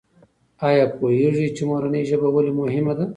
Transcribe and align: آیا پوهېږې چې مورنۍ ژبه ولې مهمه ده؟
آیا 0.67 0.85
پوهېږې 0.97 1.47
چې 1.55 1.63
مورنۍ 1.69 2.03
ژبه 2.09 2.27
ولې 2.31 2.51
مهمه 2.61 2.93
ده؟ 2.97 3.05